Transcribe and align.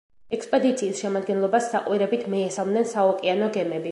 ექსპედიციის 0.35 1.01
შემადგენლობას 1.03 1.69
საყვირებით 1.75 2.25
მიესალმნენ 2.35 2.91
საოკეანო 2.97 3.55
გემები. 3.59 3.89